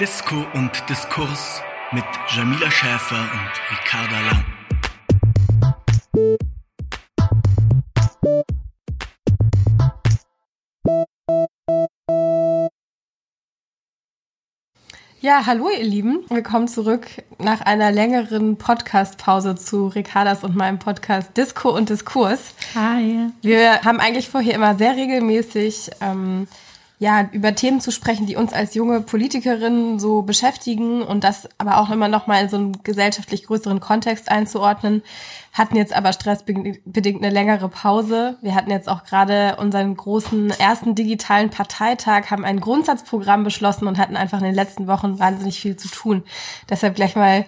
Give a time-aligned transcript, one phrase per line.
[0.00, 2.02] Disco und Diskurs mit
[2.34, 4.44] Jamila Schäfer und Ricarda Lang.
[15.20, 16.24] Ja, hallo ihr Lieben.
[16.28, 17.06] Willkommen zurück
[17.38, 22.56] nach einer längeren Podcast-Pause zu Ricardas und meinem Podcast Disco und Diskurs.
[22.74, 23.30] Hi.
[23.42, 26.48] Wir haben eigentlich vor, hier immer sehr regelmäßig ähm,
[27.04, 31.76] ja, über Themen zu sprechen, die uns als junge Politikerinnen so beschäftigen und das aber
[31.76, 35.02] auch immer noch mal in so einen gesellschaftlich größeren Kontext einzuordnen
[35.54, 38.36] hatten jetzt aber stressbedingt eine längere Pause.
[38.42, 43.96] Wir hatten jetzt auch gerade unseren großen ersten digitalen Parteitag, haben ein Grundsatzprogramm beschlossen und
[43.96, 46.24] hatten einfach in den letzten Wochen wahnsinnig viel zu tun.
[46.68, 47.46] Deshalb gleich mal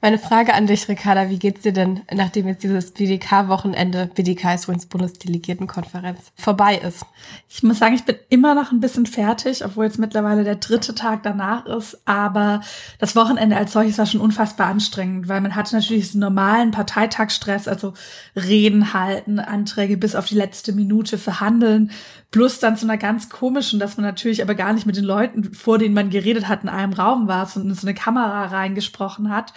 [0.00, 1.30] meine Frage an dich, Ricarda.
[1.30, 7.04] Wie geht's dir denn, nachdem jetzt dieses BDK-Wochenende, BDK ist übrigens Bundesdelegiertenkonferenz, vorbei ist?
[7.48, 10.94] Ich muss sagen, ich bin immer noch ein bisschen fertig, obwohl jetzt mittlerweile der dritte
[10.94, 12.00] Tag danach ist.
[12.06, 12.60] Aber
[12.98, 17.48] das Wochenende als solches war schon unfassbar anstrengend, weil man hatte natürlich diesen normalen Parteitagsstress
[17.48, 17.94] Stress, also
[18.36, 21.90] Reden halten, Anträge bis auf die letzte Minute verhandeln,
[22.30, 25.54] plus dann zu einer ganz komischen, dass man natürlich aber gar nicht mit den Leuten,
[25.54, 29.30] vor denen man geredet hat, in einem Raum war, sondern in so eine Kamera reingesprochen
[29.30, 29.52] hat.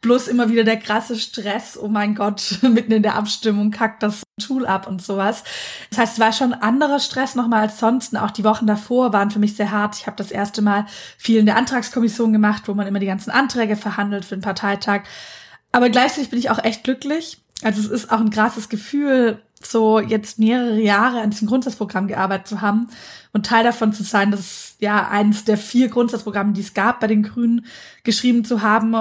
[0.00, 4.22] Plus immer wieder der krasse Stress, oh mein Gott, mitten in der Abstimmung kackt das
[4.40, 5.44] Tool ab und sowas.
[5.90, 8.16] Das heißt, es war schon anderer Stress nochmal als sonst.
[8.16, 9.96] Auch die Wochen davor waren für mich sehr hart.
[9.96, 10.86] Ich habe das erste Mal
[11.18, 15.02] viel in der Antragskommission gemacht, wo man immer die ganzen Anträge verhandelt für den Parteitag.
[15.72, 17.38] Aber gleichzeitig bin ich auch echt glücklich.
[17.62, 22.48] Also es ist auch ein krasses Gefühl, so jetzt mehrere Jahre an diesem Grundsatzprogramm gearbeitet
[22.48, 22.88] zu haben
[23.32, 27.06] und Teil davon zu sein, dass ja eines der vier Grundsatzprogramme, die es gab, bei
[27.06, 27.66] den Grünen
[28.02, 28.94] geschrieben zu haben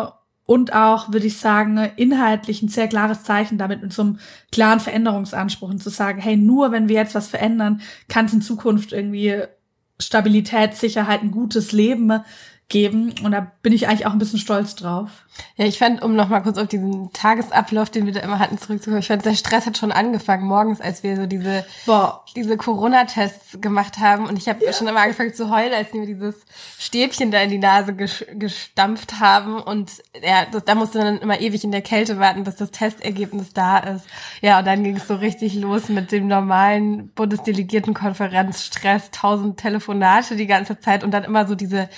[0.49, 4.19] und auch, würde ich sagen, inhaltlich ein sehr klares Zeichen damit mit so einem
[4.51, 8.41] klaren Veränderungsanspruch und zu sagen, hey, nur wenn wir jetzt was verändern, kann es in
[8.41, 9.43] Zukunft irgendwie
[9.99, 12.23] Stabilität, Sicherheit, ein gutes Leben
[12.69, 13.13] geben.
[13.23, 15.09] Und da bin ich eigentlich auch ein bisschen stolz drauf.
[15.55, 18.99] Ja, ich fand, um nochmal kurz auf diesen Tagesablauf, den wir da immer hatten, zurückzukommen,
[18.99, 22.23] ich fand, der Stress hat schon angefangen morgens, als wir so diese, Boah.
[22.35, 24.27] diese Corona-Tests gemacht haben.
[24.27, 24.71] Und ich habe ja.
[24.71, 26.35] schon immer angefangen zu heulen, als mir dieses
[26.77, 29.59] Stäbchen da in die Nase gestampft haben.
[29.59, 29.91] Und
[30.21, 33.79] ja, das, da musste dann immer ewig in der Kälte warten, bis das Testergebnis da
[33.79, 34.05] ist.
[34.41, 40.47] Ja, und dann ging es so richtig los mit dem normalen Bundesdelegiertenkonferenzstress, tausend Telefonate die
[40.47, 41.89] ganze Zeit und dann immer so diese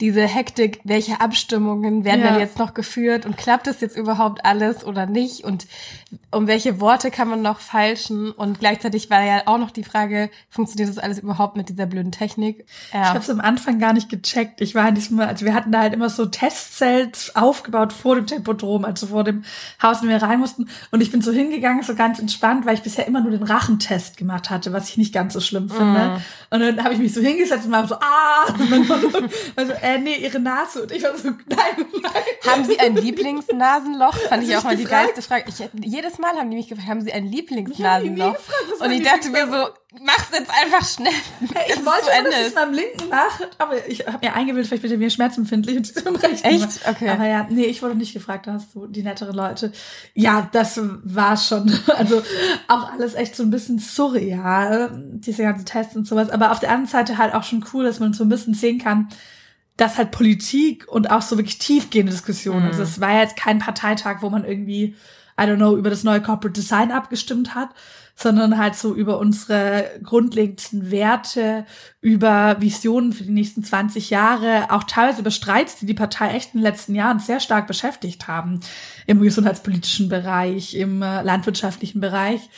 [0.00, 2.32] diese Hektik, welche Abstimmungen werden ja.
[2.32, 5.66] denn jetzt noch geführt und klappt es jetzt überhaupt alles oder nicht und
[6.30, 10.30] um welche Worte kann man noch falschen und gleichzeitig war ja auch noch die Frage,
[10.50, 12.66] funktioniert das alles überhaupt mit dieser blöden Technik?
[12.92, 13.02] Ja.
[13.02, 14.60] Ich habe es am Anfang gar nicht gecheckt.
[14.60, 18.26] Ich war in diesem, also wir hatten da halt immer so Testzells aufgebaut vor dem
[18.26, 19.44] Tempodrom, also vor dem
[19.82, 22.74] Haus, in dem wir rein mussten und ich bin so hingegangen, so ganz entspannt, weil
[22.74, 26.20] ich bisher immer nur den Rachentest gemacht hatte, was ich nicht ganz so schlimm finde.
[26.50, 26.54] Mm.
[26.54, 29.98] Und dann habe ich mich so hingesetzt und war so, ah, und dann also, äh,
[29.98, 30.82] nee, ihre Nase.
[30.82, 31.38] Und ich war so, nein,
[32.02, 32.12] nein.
[32.44, 34.16] Haben Sie ein Lieblingsnasenloch?
[34.28, 35.44] Fand ich auch mal die geilste Frage.
[35.48, 38.32] Ich, jedes Mal haben die mich gefragt, haben Sie ein Lieblingsnasenloch?
[38.32, 39.68] Gefragt, und ich dachte mir so,
[40.04, 41.12] mach's jetzt einfach schnell.
[41.54, 44.82] Hey, ich wollte, dass ich es meinem linken mache, aber ich habe mir eingebildet, vielleicht
[44.82, 46.48] bin ich mir schmerzempfindlich und im rechten.
[46.48, 46.88] Echt?
[46.88, 47.08] Okay.
[47.08, 49.70] Aber ja, nee, ich wurde nicht gefragt, da hast du die netteren Leute.
[50.14, 52.22] Ja, das war schon, also
[52.66, 56.30] auch alles echt so ein bisschen surreal, diese ganzen Tests und sowas.
[56.30, 58.78] Aber auf der anderen Seite halt auch schon cool, dass man so ein bisschen sehen
[58.78, 59.08] kann,
[59.76, 62.62] dass halt Politik und auch so wirklich tiefgehende Diskussionen.
[62.62, 62.68] Mhm.
[62.68, 64.94] Also es war ja jetzt kein Parteitag, wo man irgendwie,
[65.38, 67.70] I don't know, über das neue Corporate Design abgestimmt hat,
[68.18, 71.66] sondern halt so über unsere grundlegenden Werte,
[72.00, 76.54] über Visionen für die nächsten 20 Jahre, auch teilweise über Streits, die die Partei echt
[76.54, 78.60] in den letzten Jahren sehr stark beschäftigt haben,
[79.06, 82.48] im gesundheitspolitischen Bereich, im äh, landwirtschaftlichen Bereich.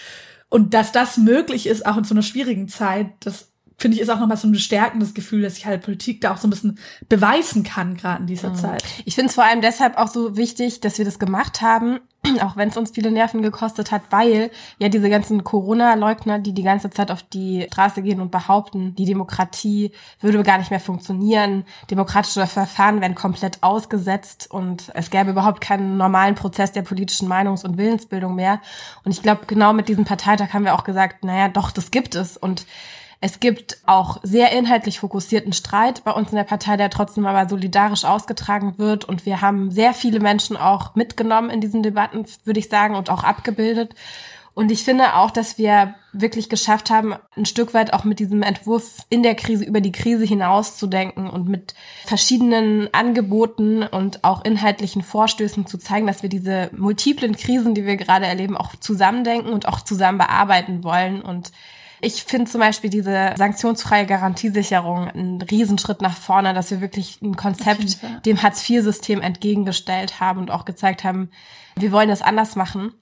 [0.48, 3.47] Und dass das möglich ist, auch in so einer schwierigen Zeit, das
[3.78, 6.38] finde ich, ist auch nochmal so ein bestärkendes Gefühl, dass ich halt Politik da auch
[6.38, 6.78] so ein bisschen
[7.08, 8.56] beweisen kann, gerade in dieser mhm.
[8.56, 8.84] Zeit.
[9.04, 12.00] Ich finde es vor allem deshalb auch so wichtig, dass wir das gemacht haben,
[12.42, 14.50] auch wenn es uns viele Nerven gekostet hat, weil
[14.80, 19.04] ja diese ganzen Corona-Leugner, die die ganze Zeit auf die Straße gehen und behaupten, die
[19.04, 25.60] Demokratie würde gar nicht mehr funktionieren, demokratische Verfahren werden komplett ausgesetzt und es gäbe überhaupt
[25.60, 28.60] keinen normalen Prozess der politischen Meinungs- und Willensbildung mehr.
[29.04, 32.16] Und ich glaube, genau mit diesem Parteitag haben wir auch gesagt, naja, doch, das gibt
[32.16, 32.66] es und
[33.20, 37.48] es gibt auch sehr inhaltlich fokussierten Streit bei uns in der Partei, der trotzdem aber
[37.48, 39.04] solidarisch ausgetragen wird.
[39.04, 43.10] Und wir haben sehr viele Menschen auch mitgenommen in diesen Debatten, würde ich sagen, und
[43.10, 43.94] auch abgebildet.
[44.54, 48.42] Und ich finde auch, dass wir wirklich geschafft haben, ein Stück weit auch mit diesem
[48.42, 51.74] Entwurf in der Krise über die Krise hinaus zu denken und mit
[52.04, 57.96] verschiedenen Angeboten und auch inhaltlichen Vorstößen zu zeigen, dass wir diese multiplen Krisen, die wir
[57.96, 61.22] gerade erleben, auch zusammendenken und auch zusammen bearbeiten wollen.
[61.22, 61.52] Und
[62.00, 67.36] Ich finde zum Beispiel diese sanktionsfreie Garantiesicherung ein Riesenschritt nach vorne, dass wir wirklich ein
[67.36, 71.30] Konzept dem Hartz-IV-System entgegengestellt haben und auch gezeigt haben,
[71.76, 72.94] wir wollen es anders machen.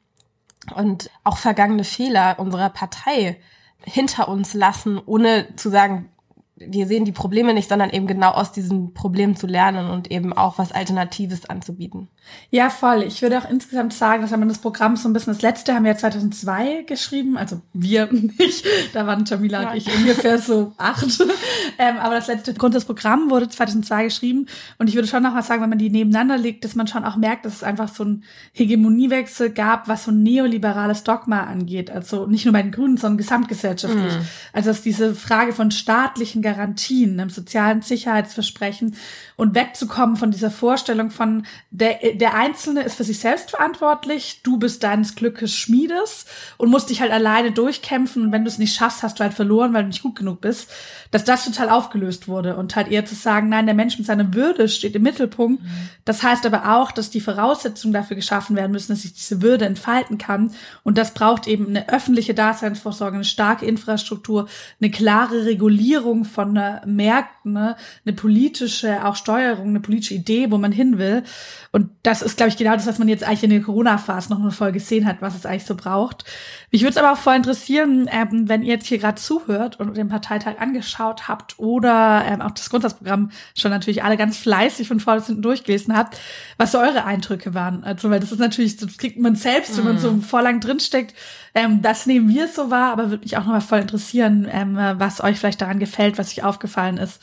[0.74, 3.40] Und auch vergangene Fehler unserer Partei
[3.84, 6.08] hinter uns lassen, ohne zu sagen,
[6.58, 10.32] wir sehen die Probleme nicht, sondern eben genau aus diesen Problemen zu lernen und eben
[10.32, 12.08] auch was Alternatives anzubieten.
[12.50, 13.02] Ja, voll.
[13.02, 15.84] Ich würde auch insgesamt sagen, dass wir das Programm so ein bisschen das letzte haben
[15.84, 18.64] wir ja 2002 geschrieben, also wir nicht,
[18.94, 19.70] da waren Jamila ja.
[19.70, 21.22] und ich ungefähr so acht.
[21.78, 24.46] ähm, aber das letzte Grund des Programms wurde 2002 geschrieben
[24.78, 27.04] und ich würde schon noch mal sagen, wenn man die nebeneinander legt, dass man schon
[27.04, 31.90] auch merkt, dass es einfach so ein Hegemoniewechsel gab, was so ein neoliberales Dogma angeht.
[31.90, 34.14] Also nicht nur bei den Grünen, sondern gesamtgesellschaftlich.
[34.14, 34.26] Mhm.
[34.54, 38.96] Also dass diese Frage von staatlichen Garantien, einem sozialen Sicherheitsversprechen
[39.36, 44.58] und wegzukommen von dieser Vorstellung von der, der Einzelne ist für sich selbst verantwortlich, du
[44.58, 46.26] bist deines Glückes Schmiedes
[46.56, 48.22] und musst dich halt alleine durchkämpfen.
[48.22, 50.40] Und wenn du es nicht schaffst, hast du halt verloren, weil du nicht gut genug
[50.40, 50.70] bist,
[51.10, 54.32] dass das total aufgelöst wurde und halt eher zu sagen, nein, der Mensch mit seiner
[54.34, 55.62] Würde steht im Mittelpunkt.
[56.04, 59.66] Das heißt aber auch, dass die Voraussetzungen dafür geschaffen werden müssen, dass sich diese Würde
[59.66, 60.52] entfalten kann.
[60.84, 64.48] Und das braucht eben eine öffentliche Daseinsvorsorge, eine starke Infrastruktur,
[64.80, 67.76] eine klare Regulierung von Märkten, ne?
[68.04, 71.24] eine politische auch Steuerung, eine politische Idee, wo man hin will.
[71.72, 74.38] Und das ist, glaube ich, genau das, was man jetzt eigentlich in der Corona-Phase noch
[74.38, 76.24] mal voll gesehen hat, was es eigentlich so braucht.
[76.70, 79.96] Mich würde es aber auch voll interessieren, ähm, wenn ihr jetzt hier gerade zuhört und
[79.96, 85.00] den Parteitag angeschaut habt oder ähm, auch das Grundsatzprogramm schon natürlich alle ganz fleißig von
[85.00, 86.18] vorne bis hinten durchgelesen habt,
[86.58, 87.82] was so eure Eindrücke waren.
[87.82, 90.22] Also, weil das ist natürlich, das kriegt man selbst, wenn man so mhm.
[90.22, 91.14] vorlang drinsteckt.
[91.54, 94.76] Ähm, das nehmen wir so wahr, aber würde mich auch noch mal voll interessieren, ähm,
[94.76, 97.20] was euch vielleicht daran gefällt, was euch aufgefallen ist,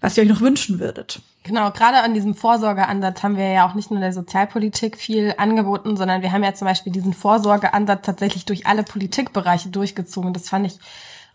[0.00, 1.20] was ihr euch noch wünschen würdet.
[1.42, 5.96] Genau, gerade an diesem Vorsorgeansatz haben wir ja auch nicht nur der Sozialpolitik viel angeboten,
[5.96, 10.32] sondern wir haben ja zum Beispiel diesen Vorsorgeansatz tatsächlich durch alle Politikbereiche durchgezogen.
[10.32, 10.78] Das fand ich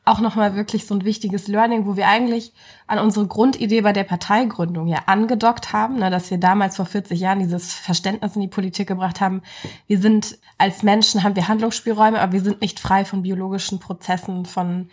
[0.03, 2.53] auch nochmal wirklich so ein wichtiges Learning, wo wir eigentlich
[2.88, 7.19] an unsere Grundidee bei der Parteigründung ja angedockt haben, ne, dass wir damals vor 40
[7.19, 9.44] Jahren dieses Verständnis in die Politik gebracht haben.
[9.88, 14.45] Wir sind als Menschen, haben wir Handlungsspielräume, aber wir sind nicht frei von biologischen Prozessen,
[14.45, 14.89] von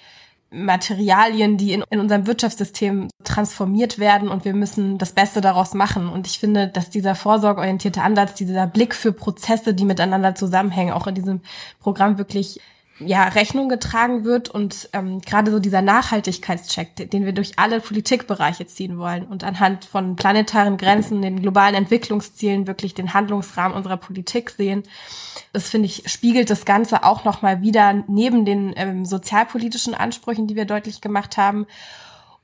[0.50, 6.08] Materialien, die in, in unserem Wirtschaftssystem transformiert werden und wir müssen das Beste daraus machen.
[6.08, 11.06] Und ich finde, dass dieser vorsorgeorientierte Ansatz, dieser Blick für Prozesse, die miteinander zusammenhängen, auch
[11.06, 11.40] in diesem
[11.80, 12.60] Programm wirklich
[13.00, 18.66] ja, Rechnung getragen wird und ähm, gerade so dieser Nachhaltigkeitscheck, den wir durch alle Politikbereiche
[18.66, 24.50] ziehen wollen und anhand von planetaren Grenzen, den globalen Entwicklungszielen wirklich den Handlungsrahmen unserer Politik
[24.50, 24.82] sehen.
[25.52, 30.46] Das finde ich spiegelt das Ganze auch noch mal wieder neben den ähm, sozialpolitischen Ansprüchen,
[30.46, 31.66] die wir deutlich gemacht haben.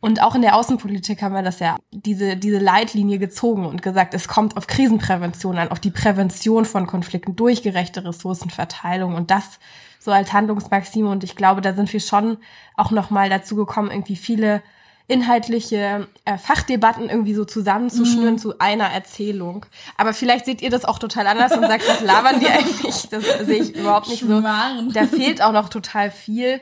[0.05, 4.13] Und auch in der Außenpolitik haben wir das ja, diese, diese Leitlinie gezogen und gesagt,
[4.13, 9.15] es kommt auf Krisenprävention an, auf die Prävention von Konflikten durch gerechte Ressourcenverteilung.
[9.15, 9.59] Und das
[10.05, 11.09] so als Handlungsmaxime.
[11.09, 12.37] Und ich glaube, da sind wir schon
[12.77, 14.63] auch nochmal dazu gekommen, irgendwie viele
[15.07, 18.39] inhaltliche äh, Fachdebatten irgendwie so zusammenzuschnüren mhm.
[18.39, 19.67] zu einer Erzählung.
[19.97, 23.09] Aber vielleicht seht ihr das auch total anders und sagt, was labern die eigentlich?
[23.11, 24.41] Das sehe ich überhaupt nicht so.
[24.41, 26.61] Da fehlt auch noch total viel.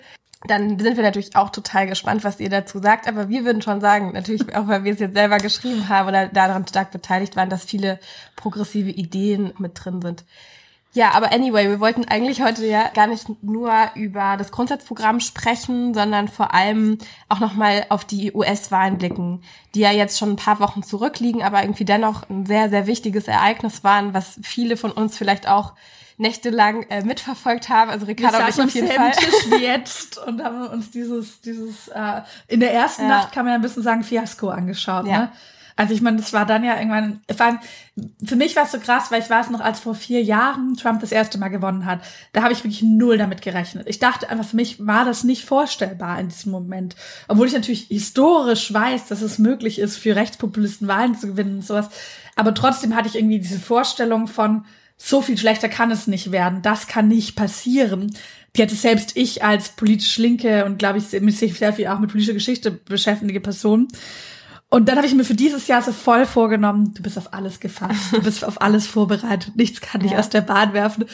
[0.48, 3.06] Dann sind wir natürlich auch total gespannt, was ihr dazu sagt.
[3.06, 6.26] Aber wir würden schon sagen, natürlich auch, weil wir es jetzt selber geschrieben haben oder
[6.26, 8.00] daran stark beteiligt waren, dass viele
[8.34, 10.24] progressive Ideen mit drin sind.
[10.94, 15.94] Ja, aber anyway, wir wollten eigentlich heute ja gar nicht nur über das Grundsatzprogramm sprechen,
[15.94, 16.98] sondern vor allem
[17.30, 19.42] auch nochmal auf die US-Wahlen blicken,
[19.74, 23.26] die ja jetzt schon ein paar Wochen zurückliegen, aber irgendwie dennoch ein sehr, sehr wichtiges
[23.26, 25.72] Ereignis waren, was viele von uns vielleicht auch
[26.18, 27.90] nächtelang äh, mitverfolgt haben.
[27.90, 29.12] Also Ricardo und ich auf jeden Fall.
[29.12, 33.08] Tisch wie jetzt und haben uns dieses, dieses äh, in der ersten ja.
[33.08, 35.06] Nacht kann man ja ein bisschen sagen Fiasko angeschaut.
[35.06, 35.18] Ja.
[35.18, 35.32] Ne?
[35.82, 37.60] Also ich meine, das war dann ja irgendwann, war,
[38.24, 41.00] für mich war es so krass, weil ich weiß noch, als vor vier Jahren Trump
[41.00, 43.88] das erste Mal gewonnen hat, da habe ich wirklich null damit gerechnet.
[43.88, 46.94] Ich dachte einfach, für mich war das nicht vorstellbar in diesem Moment.
[47.26, 51.66] Obwohl ich natürlich historisch weiß, dass es möglich ist, für Rechtspopulisten Wahlen zu gewinnen und
[51.66, 51.88] sowas.
[52.36, 54.64] Aber trotzdem hatte ich irgendwie diese Vorstellung von,
[54.96, 56.62] so viel schlechter kann es nicht werden.
[56.62, 58.16] Das kann nicht passieren.
[58.54, 62.34] Die hatte selbst ich als politisch linke und glaube ich sehr viel auch mit politischer
[62.34, 63.88] Geschichte beschäftigte Person
[64.72, 67.60] und dann habe ich mir für dieses Jahr so voll vorgenommen, du bist auf alles
[67.60, 70.18] gefasst, du bist auf alles vorbereitet, nichts kann dich ja.
[70.18, 71.04] aus der Bahn werfen.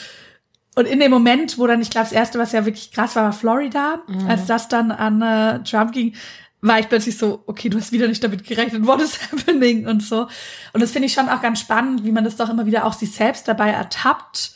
[0.76, 3.24] Und in dem Moment, wo dann, ich glaube, das erste, was ja wirklich krass war,
[3.24, 4.28] war Florida, mhm.
[4.28, 6.14] als das dann an äh, Trump ging,
[6.60, 10.04] war ich plötzlich so, okay, du hast wieder nicht damit gerechnet, what is happening und
[10.04, 10.28] so.
[10.72, 12.92] Und das finde ich schon auch ganz spannend, wie man das doch immer wieder auch
[12.92, 14.52] sich selbst dabei ertappt,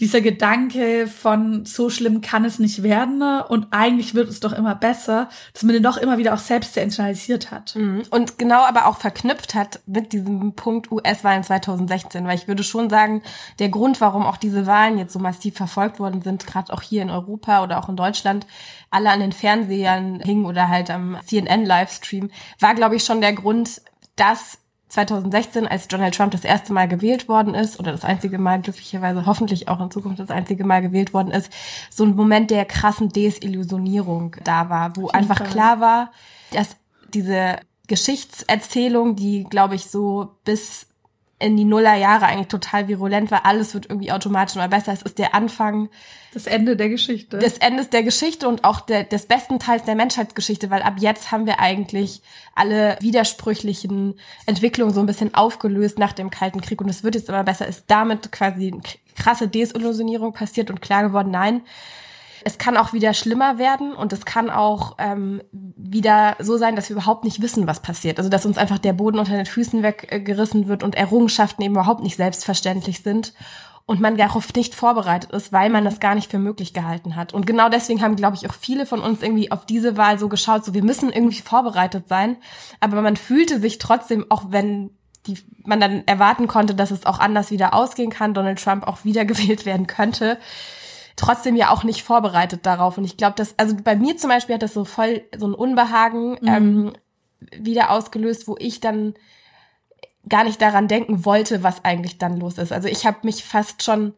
[0.00, 4.74] dieser Gedanke von so schlimm kann es nicht werden und eigentlich wird es doch immer
[4.74, 7.76] besser, dass man den doch immer wieder auch selbst internalisiert hat.
[7.76, 8.02] Mhm.
[8.10, 12.90] Und genau aber auch verknüpft hat mit diesem Punkt US-Wahlen 2016, weil ich würde schon
[12.90, 13.22] sagen,
[13.60, 17.02] der Grund, warum auch diese Wahlen jetzt so massiv verfolgt worden sind, gerade auch hier
[17.02, 18.46] in Europa oder auch in Deutschland,
[18.90, 23.80] alle an den Fernsehern hingen oder halt am CNN-Livestream, war, glaube ich, schon der Grund,
[24.16, 24.58] dass
[24.88, 29.26] 2016, als Donald Trump das erste Mal gewählt worden ist, oder das einzige Mal glücklicherweise
[29.26, 31.52] hoffentlich auch in Zukunft das einzige Mal gewählt worden ist,
[31.90, 35.48] so ein Moment der krassen Desillusionierung da war, wo einfach Fall.
[35.48, 36.12] klar war,
[36.52, 36.76] dass
[37.12, 40.86] diese Geschichtserzählung, die, glaube ich, so bis
[41.44, 43.44] in die Nullerjahre eigentlich total virulent war.
[43.44, 44.92] Alles wird irgendwie automatisch immer besser.
[44.92, 45.90] Es ist der Anfang.
[46.32, 47.38] Das Ende der Geschichte.
[47.38, 51.30] Des Endes der Geschichte und auch der, des besten Teils der Menschheitsgeschichte, weil ab jetzt
[51.30, 52.22] haben wir eigentlich
[52.54, 57.28] alle widersprüchlichen Entwicklungen so ein bisschen aufgelöst nach dem Kalten Krieg und es wird jetzt
[57.28, 57.68] immer besser.
[57.68, 58.80] Ist damit quasi eine
[59.14, 61.60] krasse Desillusionierung passiert und klar geworden, nein,
[62.44, 66.88] es kann auch wieder schlimmer werden und es kann auch ähm, wieder so sein, dass
[66.88, 68.18] wir überhaupt nicht wissen, was passiert.
[68.18, 72.02] Also dass uns einfach der Boden unter den Füßen weggerissen wird und Errungenschaften eben überhaupt
[72.02, 73.32] nicht selbstverständlich sind
[73.86, 77.34] und man darauf nicht vorbereitet ist, weil man das gar nicht für möglich gehalten hat.
[77.34, 80.28] Und genau deswegen haben, glaube ich, auch viele von uns irgendwie auf diese Wahl so
[80.28, 82.36] geschaut, so wir müssen irgendwie vorbereitet sein.
[82.80, 84.90] Aber man fühlte sich trotzdem, auch wenn
[85.26, 89.04] die, man dann erwarten konnte, dass es auch anders wieder ausgehen kann, Donald Trump auch
[89.04, 90.38] wiedergewählt werden könnte,
[91.16, 92.98] trotzdem ja auch nicht vorbereitet darauf.
[92.98, 95.54] Und ich glaube, dass, also bei mir zum Beispiel hat das so voll so ein
[95.54, 96.48] Unbehagen mhm.
[96.48, 96.92] ähm,
[97.52, 99.14] wieder ausgelöst, wo ich dann
[100.28, 102.72] gar nicht daran denken wollte, was eigentlich dann los ist.
[102.72, 104.14] Also ich habe mich fast schon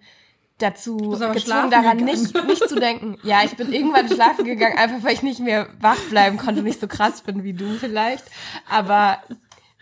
[0.58, 3.18] dazu gezwungen, daran nicht, nicht zu denken.
[3.22, 6.80] Ja, ich bin irgendwann schlafen gegangen, einfach weil ich nicht mehr wach bleiben konnte, nicht
[6.80, 8.24] so krass bin wie du vielleicht.
[8.70, 9.18] Aber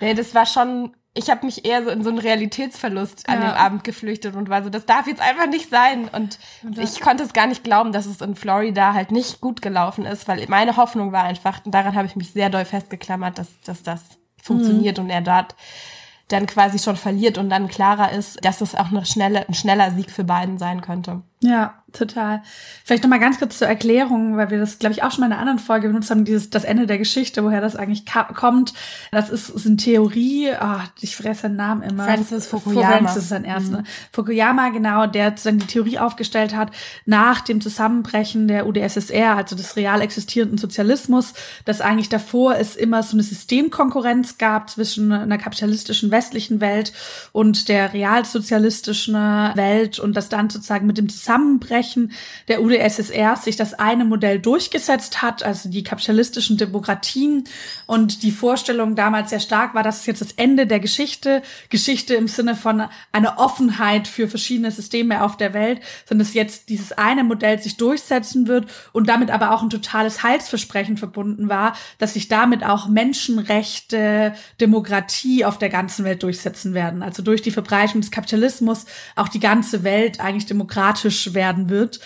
[0.01, 3.51] nee, das war schon ich habe mich eher so in so einen Realitätsverlust an ja.
[3.51, 6.09] dem Abend geflüchtet und war so, das darf jetzt einfach nicht sein.
[6.09, 9.63] Und, und ich konnte es gar nicht glauben, dass es in Florida halt nicht gut
[9.63, 13.39] gelaufen ist, weil meine Hoffnung war einfach, und daran habe ich mich sehr doll festgeklammert,
[13.39, 14.03] dass, dass das
[14.43, 15.05] funktioniert mhm.
[15.05, 15.55] und er dort
[16.29, 19.93] dann quasi schon verliert und dann klarer ist, dass es auch eine schnelle, ein schneller
[19.93, 21.23] Sieg für beiden sein könnte.
[21.41, 22.43] Ja, total.
[22.85, 25.27] Vielleicht noch mal ganz kurz zur Erklärung, weil wir das, glaube ich, auch schon mal
[25.27, 28.75] in einer anderen Folge benutzt haben, dieses das Ende der Geschichte, woher das eigentlich kommt.
[29.11, 32.05] Das ist, ist eine Theorie, oh, ich fresse den Namen immer.
[32.05, 32.99] Francis Fukuyama.
[32.99, 33.81] Francis ist sein erster.
[33.81, 33.87] Mhm.
[34.13, 36.71] Fukuyama, genau, der sozusagen die Theorie aufgestellt hat,
[37.07, 41.33] nach dem Zusammenbrechen der UdSSR, also des real existierenden Sozialismus,
[41.65, 46.93] dass eigentlich davor es immer so eine Systemkonkurrenz gab zwischen einer kapitalistischen westlichen Welt
[47.33, 51.84] und der realsozialistischen Welt und dass dann sozusagen mit dem Zusammenbrechen
[52.49, 57.45] der UdSSR sich das eine Modell durchgesetzt hat, also die kapitalistischen Demokratien
[57.87, 62.15] und die Vorstellung damals sehr stark war, dass es jetzt das Ende der Geschichte, Geschichte
[62.15, 66.93] im Sinne von einer Offenheit für verschiedene Systeme auf der Welt, sondern dass jetzt dieses
[66.93, 72.15] eine Modell sich durchsetzen wird und damit aber auch ein totales Heilsversprechen verbunden war, dass
[72.15, 77.03] sich damit auch Menschenrechte, Demokratie auf der ganzen Welt durchsetzen werden.
[77.03, 78.87] Also durch die Verbreitung des Kapitalismus
[79.17, 82.01] auch die ganze Welt eigentlich demokratisch werden wird.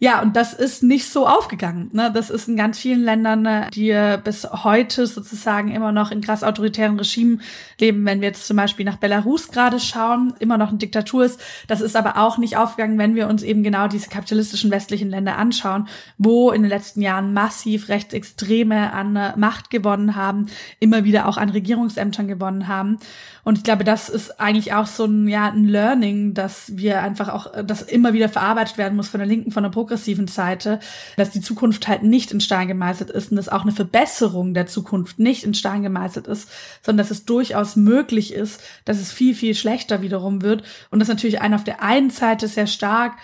[0.00, 1.90] Ja, und das ist nicht so aufgegangen.
[1.92, 2.12] Ne?
[2.14, 6.44] Das ist in ganz vielen Ländern, ne, die bis heute sozusagen immer noch in krass
[6.44, 7.42] autoritären Regimen
[7.80, 8.06] leben.
[8.06, 11.40] Wenn wir jetzt zum Beispiel nach Belarus gerade schauen, immer noch eine Diktatur ist.
[11.66, 15.36] Das ist aber auch nicht aufgegangen, wenn wir uns eben genau diese kapitalistischen westlichen Länder
[15.36, 20.46] anschauen, wo in den letzten Jahren massiv Rechtsextreme an Macht gewonnen haben,
[20.78, 22.98] immer wieder auch an Regierungsämtern gewonnen haben.
[23.42, 27.30] Und ich glaube, das ist eigentlich auch so ein, ja, ein Learning, dass wir einfach
[27.30, 30.80] auch, das immer wieder verarbeitet werden muss von der linken, von der progressiven Seite,
[31.16, 34.66] dass die Zukunft halt nicht in Stein gemeißelt ist und dass auch eine Verbesserung der
[34.66, 36.50] Zukunft nicht in Stein gemeißelt ist,
[36.82, 40.62] sondern dass es durchaus möglich ist, dass es viel, viel schlechter wiederum wird.
[40.90, 43.14] Und das natürlich einen auf der einen Seite sehr stark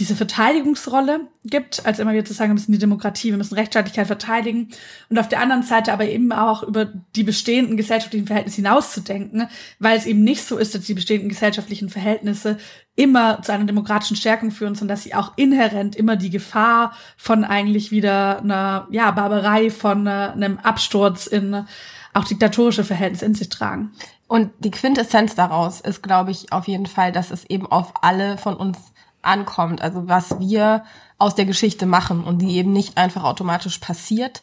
[0.00, 4.08] diese Verteidigungsrolle gibt, als immer wieder zu sagen, wir müssen die Demokratie, wir müssen Rechtsstaatlichkeit
[4.08, 4.70] verteidigen
[5.08, 9.48] und auf der anderen Seite aber eben auch über die bestehenden gesellschaftlichen Verhältnisse hinauszudenken,
[9.78, 12.58] weil es eben nicht so ist, dass die bestehenden gesellschaftlichen Verhältnisse
[12.96, 17.44] immer zu einer demokratischen Stärkung führen, sondern dass sie auch inhärent immer die Gefahr von
[17.44, 21.66] eigentlich wieder einer ja, Barbarei, von äh, einem Absturz in
[22.12, 23.92] auch diktatorische Verhältnisse in sich tragen.
[24.26, 28.38] Und die Quintessenz daraus ist, glaube ich, auf jeden Fall, dass es eben auf alle
[28.38, 28.78] von uns
[29.24, 30.84] ankommt, also was wir
[31.18, 34.42] aus der Geschichte machen und die eben nicht einfach automatisch passiert.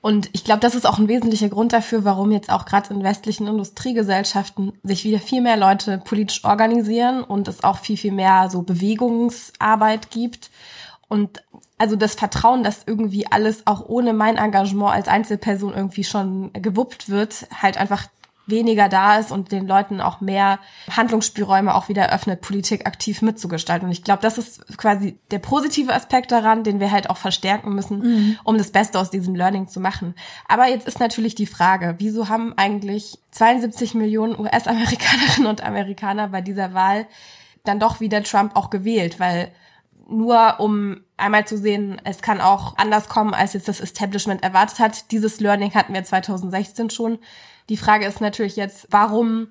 [0.00, 3.04] Und ich glaube, das ist auch ein wesentlicher Grund dafür, warum jetzt auch gerade in
[3.04, 8.50] westlichen Industriegesellschaften sich wieder viel mehr Leute politisch organisieren und es auch viel, viel mehr
[8.50, 10.50] so Bewegungsarbeit gibt.
[11.08, 11.44] Und
[11.78, 17.08] also das Vertrauen, dass irgendwie alles auch ohne mein Engagement als Einzelperson irgendwie schon gewuppt
[17.08, 18.06] wird, halt einfach
[18.46, 20.58] weniger da ist und den Leuten auch mehr
[20.90, 23.86] Handlungsspielräume auch wieder öffnet, Politik aktiv mitzugestalten.
[23.86, 27.74] Und ich glaube, das ist quasi der positive Aspekt daran, den wir halt auch verstärken
[27.74, 28.38] müssen, mhm.
[28.44, 30.14] um das Beste aus diesem Learning zu machen.
[30.48, 36.40] Aber jetzt ist natürlich die Frage, wieso haben eigentlich 72 Millionen US-Amerikanerinnen und Amerikaner bei
[36.40, 37.06] dieser Wahl
[37.64, 39.20] dann doch wieder Trump auch gewählt?
[39.20, 39.52] Weil
[40.08, 44.80] nur um einmal zu sehen, es kann auch anders kommen, als jetzt das Establishment erwartet
[44.80, 45.10] hat.
[45.12, 47.18] Dieses Learning hatten wir 2016 schon.
[47.68, 49.48] Die Frage ist natürlich jetzt, warum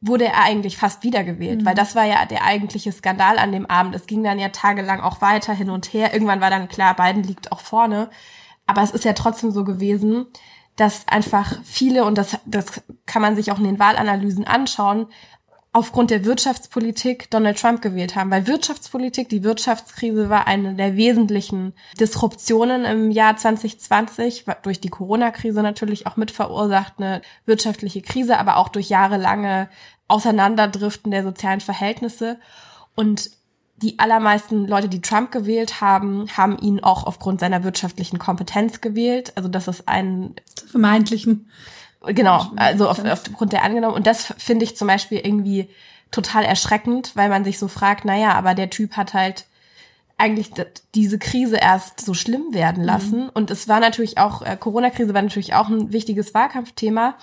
[0.00, 1.62] wurde er eigentlich fast wiedergewählt?
[1.62, 1.66] Mhm.
[1.66, 3.94] Weil das war ja der eigentliche Skandal an dem Abend.
[3.94, 6.12] Es ging dann ja tagelang auch weiter hin und her.
[6.12, 8.10] Irgendwann war dann klar, Biden liegt auch vorne.
[8.66, 10.26] Aber es ist ja trotzdem so gewesen,
[10.76, 15.06] dass einfach viele, und das, das kann man sich auch in den Wahlanalysen anschauen,
[15.76, 21.74] aufgrund der Wirtschaftspolitik Donald Trump gewählt haben, weil Wirtschaftspolitik, die Wirtschaftskrise war eine der wesentlichen
[22.00, 28.56] Disruptionen im Jahr 2020, durch die Corona-Krise natürlich auch mit verursacht, eine wirtschaftliche Krise, aber
[28.56, 29.68] auch durch jahrelange
[30.08, 32.38] Auseinanderdriften der sozialen Verhältnisse.
[32.94, 33.30] Und
[33.76, 39.34] die allermeisten Leute, die Trump gewählt haben, haben ihn auch aufgrund seiner wirtschaftlichen Kompetenz gewählt.
[39.36, 40.36] Also das ist ein
[40.70, 41.50] vermeintlichen
[42.06, 43.94] Genau, also auf, aufgrund der angenommen.
[43.94, 45.68] Und das finde ich zum Beispiel irgendwie
[46.10, 49.46] total erschreckend, weil man sich so fragt, naja, aber der Typ hat halt
[50.18, 50.50] eigentlich
[50.94, 53.24] diese Krise erst so schlimm werden lassen.
[53.24, 53.30] Mhm.
[53.34, 57.16] Und es war natürlich auch, äh, Corona-Krise war natürlich auch ein wichtiges Wahlkampfthema.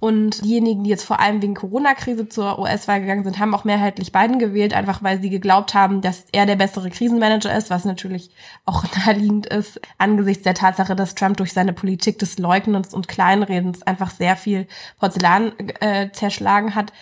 [0.00, 4.12] Und diejenigen, die jetzt vor allem wegen Corona-Krise zur US-Wahl gegangen sind, haben auch mehrheitlich
[4.12, 8.30] Biden gewählt, einfach weil sie geglaubt haben, dass er der bessere Krisenmanager ist, was natürlich
[8.64, 13.82] auch naheliegend ist, angesichts der Tatsache, dass Trump durch seine Politik des Leugnens und Kleinredens
[13.82, 14.68] einfach sehr viel
[15.00, 16.92] Porzellan äh, zerschlagen hat.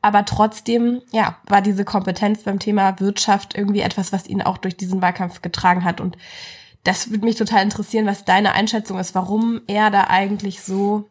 [0.00, 4.76] Aber trotzdem, ja, war diese Kompetenz beim Thema Wirtschaft irgendwie etwas, was ihn auch durch
[4.76, 6.00] diesen Wahlkampf getragen hat.
[6.00, 6.18] Und
[6.84, 11.08] das würde mich total interessieren, was deine Einschätzung ist, warum er da eigentlich so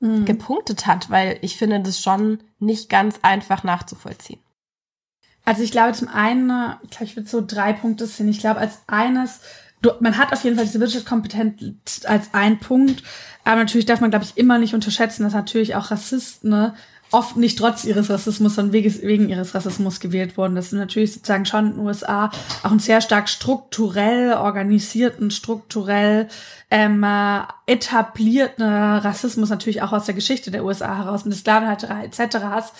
[0.00, 0.24] mhm.
[0.24, 4.40] gepunktet hat, weil ich finde das schon nicht ganz einfach nachzuvollziehen.
[5.44, 6.50] Also ich glaube zum einen,
[6.82, 8.28] ich glaube, ich würde so drei Punkte sehen.
[8.28, 9.40] Ich glaube, als eines,
[9.80, 13.04] du, man hat auf jeden Fall diese Wirtschaftskompetenz als ein Punkt,
[13.44, 16.74] aber natürlich darf man, glaube ich, immer nicht unterschätzen, dass natürlich auch Rassisten ne,
[17.10, 20.54] oft nicht trotz ihres Rassismus, sondern wegen ihres Rassismus gewählt wurden.
[20.54, 22.30] Das ist natürlich sozusagen schon in den USA
[22.62, 26.28] auch einen sehr stark strukturell organisierten, strukturell
[26.70, 32.38] ähm, äh, etablierten Rassismus natürlich auch aus der Geschichte der USA heraus, mit Sklavenhalterei etc.
[32.42, 32.74] hast.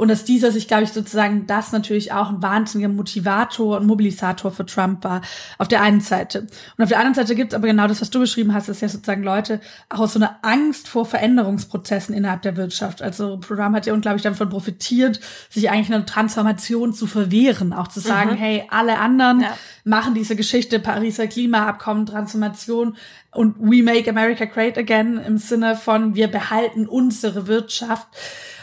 [0.00, 4.50] Und dass dieser sich, glaube ich, sozusagen das natürlich auch ein wahnsinniger Motivator und Mobilisator
[4.50, 5.20] für Trump war,
[5.58, 6.46] auf der einen Seite.
[6.78, 8.80] Und auf der anderen Seite gibt es aber genau das, was du beschrieben hast, dass
[8.80, 9.60] ja sozusagen Leute
[9.90, 13.02] auch aus so einer Angst vor Veränderungsprozessen innerhalb der Wirtschaft.
[13.02, 18.00] Also Trump hat ja unglaublich davon profitiert, sich eigentlich eine Transformation zu verwehren, auch zu
[18.00, 18.36] sagen, mhm.
[18.36, 19.54] hey, alle anderen ja.
[19.84, 22.96] machen diese Geschichte, Pariser Klimaabkommen, Transformation
[23.32, 28.08] und we make America great again im Sinne von wir behalten unsere Wirtschaft.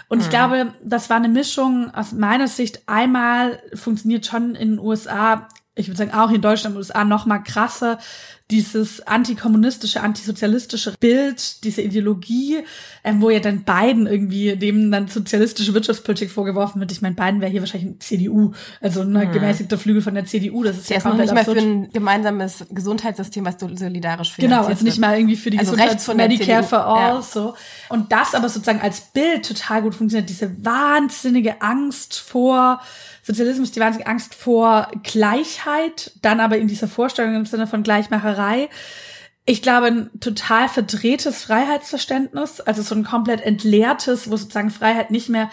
[0.09, 0.31] Und ich mhm.
[0.31, 2.81] glaube, das war eine Mischung aus meiner Sicht.
[2.87, 7.25] Einmal funktioniert schon in den USA, ich würde sagen auch in Deutschland und USA noch
[7.25, 7.99] mal krasser,
[8.49, 12.59] dieses antikommunistische, antisozialistische Bild, diese Ideologie,
[13.03, 16.93] ähm, wo ja dann Biden irgendwie dem dann sozialistische Wirtschaftspolitik vorgeworfen wird.
[16.93, 19.31] Ich meine, Biden wäre hier wahrscheinlich ein CDU, also ein hm.
[19.33, 20.63] gemäßigter Flügel von der CDU.
[20.63, 24.59] Das ist der ja ist noch nicht mal für ein gemeinsames Gesundheitssystem, was solidarisch finanziert
[24.59, 27.21] Genau, also nicht mal irgendwie für die also Gesundheits Medicare for all, ja.
[27.21, 27.53] so.
[27.89, 32.79] Und das aber sozusagen als Bild total gut funktioniert, diese wahnsinnige Angst vor
[33.27, 38.69] Sozialismus die wahnsinnige Angst vor Gleichheit, dann aber in dieser Vorstellung im Sinne von Gleichmacherei.
[39.45, 45.27] Ich glaube, ein total verdrehtes Freiheitsverständnis, also so ein komplett entleertes, wo sozusagen Freiheit nicht
[45.27, 45.51] mehr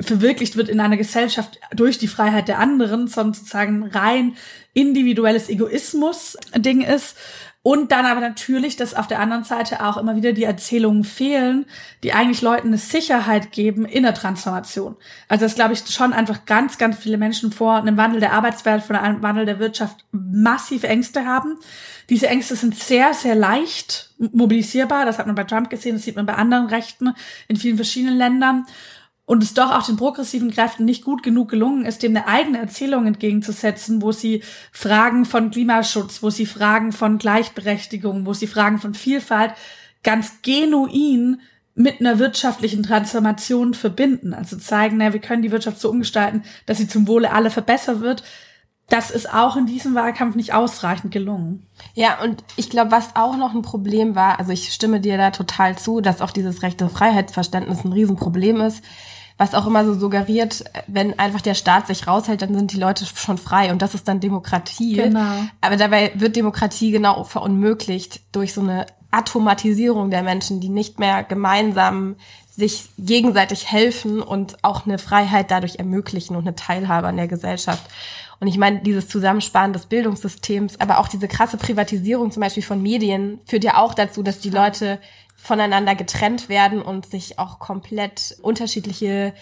[0.00, 4.34] verwirklicht wird in einer Gesellschaft durch die Freiheit der anderen, sondern sozusagen rein
[4.72, 7.18] individuelles Egoismus-Ding ist.
[7.62, 11.66] Und dann aber natürlich, dass auf der anderen Seite auch immer wieder die Erzählungen fehlen,
[12.02, 14.96] die eigentlich Leuten eine Sicherheit geben in der Transformation.
[15.28, 18.82] Also das glaube ich schon einfach ganz, ganz viele Menschen vor einem Wandel der Arbeitswelt,
[18.82, 21.58] vor einem Wandel der Wirtschaft massiv Ängste haben.
[22.08, 25.04] Diese Ängste sind sehr, sehr leicht mobilisierbar.
[25.04, 27.12] Das hat man bei Trump gesehen, das sieht man bei anderen Rechten
[27.46, 28.64] in vielen verschiedenen Ländern
[29.30, 32.58] und es doch auch den progressiven Kräften nicht gut genug gelungen ist, dem eine eigene
[32.58, 38.80] Erzählung entgegenzusetzen, wo sie Fragen von Klimaschutz, wo sie Fragen von Gleichberechtigung, wo sie Fragen
[38.80, 39.52] von Vielfalt
[40.02, 41.42] ganz genuin
[41.76, 44.34] mit einer wirtschaftlichen Transformation verbinden.
[44.34, 48.00] Also zeigen, na, wir können die Wirtschaft so umgestalten, dass sie zum Wohle aller verbessert
[48.00, 48.24] wird.
[48.88, 51.68] Das ist auch in diesem Wahlkampf nicht ausreichend gelungen.
[51.94, 55.30] Ja, und ich glaube, was auch noch ein Problem war, also ich stimme dir da
[55.30, 58.82] total zu, dass auch dieses rechte Freiheitsverständnis ein Riesenproblem ist
[59.40, 63.06] was auch immer so suggeriert, wenn einfach der Staat sich raushält, dann sind die Leute
[63.06, 64.96] schon frei und das ist dann Demokratie.
[64.96, 65.32] Genau.
[65.62, 71.24] Aber dabei wird Demokratie genau verunmöglicht durch so eine Atomatisierung der Menschen, die nicht mehr
[71.24, 72.16] gemeinsam
[72.54, 77.90] sich gegenseitig helfen und auch eine Freiheit dadurch ermöglichen und eine Teilhabe an der Gesellschaft.
[78.40, 82.82] Und ich meine, dieses Zusammensparen des Bildungssystems, aber auch diese krasse Privatisierung zum Beispiel von
[82.82, 84.98] Medien führt ja auch dazu, dass die Leute
[85.42, 89.32] voneinander getrennt werden und sich auch komplett unterschiedliche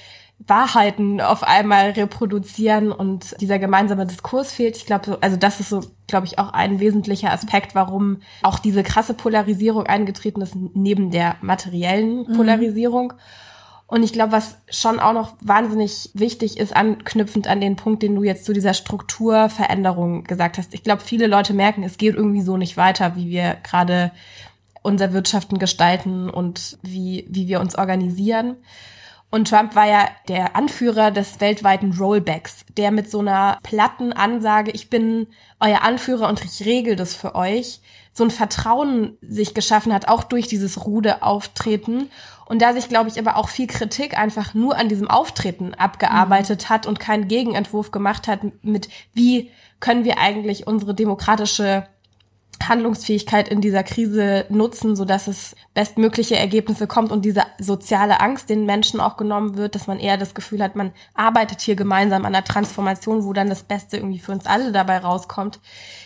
[0.47, 4.77] Wahrheiten auf einmal reproduzieren und dieser gemeinsame Diskurs fehlt.
[4.77, 8.85] Ich glaube, also das ist so, glaube ich, auch ein wesentlicher Aspekt, warum auch diese
[8.85, 12.37] krasse Polarisierung eingetreten ist, neben der materiellen mhm.
[12.37, 13.15] Polarisierung.
[13.15, 13.19] Mhm.
[13.89, 18.15] Und ich glaube, was schon auch noch wahnsinnig wichtig ist, anknüpfend an den Punkt, den
[18.15, 20.75] du jetzt zu dieser Strukturveränderung gesagt hast.
[20.75, 24.13] Ich glaube, viele Leute merken, es geht irgendwie so nicht weiter, wie wir gerade
[24.88, 28.57] unser Wirtschaften gestalten und wie, wie wir uns organisieren.
[29.31, 34.70] Und Trump war ja der Anführer des weltweiten Rollbacks, der mit so einer platten Ansage,
[34.70, 35.27] ich bin
[35.61, 37.81] euer Anführer und ich regel das für euch,
[38.12, 42.11] so ein Vertrauen sich geschaffen hat, auch durch dieses rude Auftreten.
[42.46, 46.64] Und da sich, glaube ich, aber auch viel Kritik einfach nur an diesem Auftreten abgearbeitet
[46.64, 46.68] mhm.
[46.70, 51.87] hat und keinen Gegenentwurf gemacht hat mit, wie können wir eigentlich unsere demokratische
[52.66, 58.51] Handlungsfähigkeit in dieser Krise nutzen, so dass es bestmögliche Ergebnisse kommt und diese soziale Angst
[58.51, 62.25] den Menschen auch genommen wird, dass man eher das Gefühl hat, man arbeitet hier gemeinsam
[62.25, 65.61] an der Transformation, wo dann das Beste irgendwie für uns alle dabei rauskommt.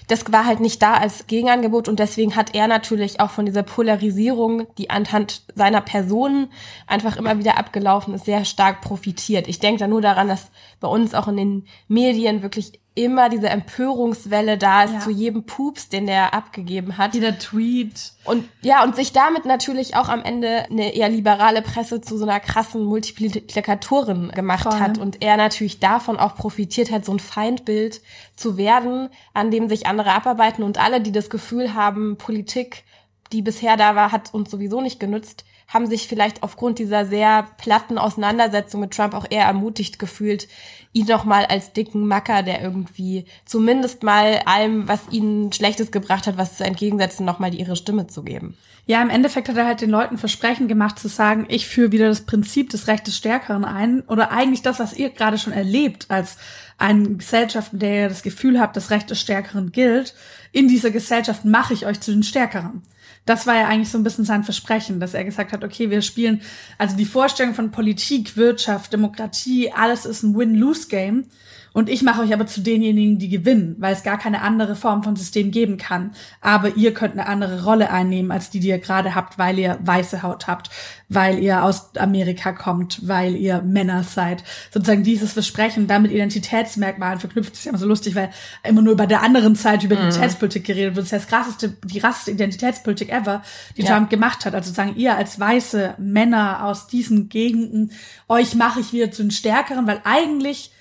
[0.09, 3.63] Das war halt nicht da als Gegenangebot und deswegen hat er natürlich auch von dieser
[3.63, 6.49] Polarisierung, die anhand seiner Person
[6.87, 9.49] einfach immer wieder abgelaufen ist, sehr stark profitiert.
[9.49, 13.49] Ich denke da nur daran, dass bei uns auch in den Medien wirklich immer diese
[13.49, 15.01] Empörungswelle da ist ja.
[15.01, 17.15] zu jedem Pups, den der abgegeben hat.
[17.15, 18.13] Jeder Tweet.
[18.25, 22.25] Und ja, und sich damit natürlich auch am Ende eine eher liberale Presse zu so
[22.25, 24.79] einer krassen Multiplikatorin gemacht Voll.
[24.79, 28.03] hat und er natürlich davon auch profitiert hat, so ein Feindbild
[28.37, 32.85] zu werden, an dem sich andere abarbeiten und alle, die das Gefühl haben, Politik,
[33.33, 37.47] die bisher da war, hat uns sowieso nicht genützt, haben sich vielleicht aufgrund dieser sehr
[37.57, 40.47] platten Auseinandersetzung mit Trump auch eher ermutigt gefühlt,
[40.93, 46.27] ihn noch mal als dicken Macker, der irgendwie zumindest mal allem, was ihnen Schlechtes gebracht
[46.27, 48.57] hat, was zu entgegensetzen, noch mal ihre Stimme zu geben.
[48.85, 52.09] Ja, im Endeffekt hat er halt den Leuten Versprechen gemacht zu sagen, ich führe wieder
[52.09, 56.07] das Prinzip des Recht des Stärkeren ein oder eigentlich das, was ihr gerade schon erlebt
[56.09, 56.37] als
[56.79, 60.15] eine Gesellschaft, in der ihr das Gefühl habt, das Recht des Stärkeren gilt.
[60.51, 62.83] In dieser Gesellschaft mache ich euch zu den Stärkeren
[63.25, 66.03] das war ja eigentlich so ein bisschen sein Versprechen, dass er gesagt hat, okay, wir
[66.03, 66.43] spielen,
[66.79, 71.27] also die Vorstellung von Politik, Wirtschaft, Demokratie, alles ist ein Win-Lose-Game.
[71.73, 75.03] Und ich mache euch aber zu denjenigen, die gewinnen, weil es gar keine andere Form
[75.03, 76.13] von System geben kann.
[76.41, 79.79] Aber ihr könnt eine andere Rolle einnehmen, als die, die ihr gerade habt, weil ihr
[79.83, 80.71] weiße Haut habt,
[81.09, 84.45] weil ihr aus Amerika kommt, weil ihr Männer seid.
[84.71, 88.31] Sozusagen dieses Versprechen, damit Identitätsmerkmalen verknüpft, ist ja immer so lustig, weil
[88.69, 90.03] immer nur bei der anderen Seite über mhm.
[90.03, 91.07] Identitätspolitik geredet wird.
[91.07, 93.43] Das ist das krasseste, die krasseste Identitätspolitik ever,
[93.77, 93.95] die ja.
[93.95, 94.55] Trump gemacht hat.
[94.55, 97.93] Also sozusagen ihr als weiße Männer aus diesen Gegenden,
[98.29, 100.73] euch mache ich wieder zu den Stärkeren, weil eigentlich